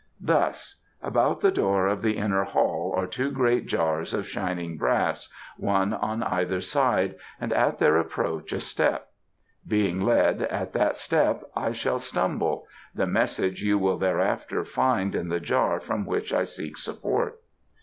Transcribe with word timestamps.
"Thus: 0.19 0.81
about 1.03 1.41
the 1.41 1.51
door 1.51 1.85
of 1.85 2.01
the 2.01 2.17
inner 2.17 2.43
hall 2.43 2.91
are 2.97 3.05
two 3.05 3.29
great 3.29 3.67
jars 3.67 4.15
of 4.15 4.27
shining 4.27 4.75
brass, 4.75 5.29
one 5.57 5.93
on 5.93 6.23
either 6.23 6.59
side, 6.59 7.13
and 7.39 7.53
at 7.53 7.77
their 7.77 7.97
approach 7.99 8.51
a 8.51 8.59
step. 8.61 9.09
Being 9.67 10.01
led, 10.01 10.41
at 10.41 10.73
that 10.73 10.97
step 10.97 11.43
I 11.55 11.71
shall 11.73 11.99
stumble.... 11.99 12.65
the 12.95 13.05
message 13.05 13.61
you 13.61 13.77
will 13.77 13.99
thereafter 13.99 14.63
find 14.65 15.13
in 15.13 15.29
the 15.29 15.39
jar 15.39 15.79
from 15.79 16.07
which 16.07 16.33
I 16.33 16.45
seek 16.45 16.77
support." 16.79 17.39